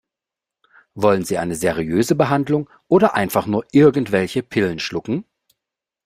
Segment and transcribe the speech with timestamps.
[0.95, 5.25] Wollen Sie eine seriöse Behandlung oder einfach nur irgendwelche Pillen schlucken?